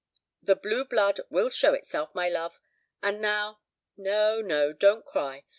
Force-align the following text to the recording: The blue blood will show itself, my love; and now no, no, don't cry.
The 0.41 0.55
blue 0.55 0.83
blood 0.83 1.19
will 1.29 1.49
show 1.49 1.73
itself, 1.75 2.15
my 2.15 2.27
love; 2.27 2.59
and 3.03 3.21
now 3.21 3.59
no, 3.95 4.41
no, 4.41 4.73
don't 4.73 5.05
cry. 5.05 5.45